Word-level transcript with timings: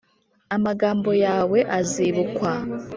amagambo 0.55 1.09
yawe 1.25 1.59
azibukwa 1.79 2.51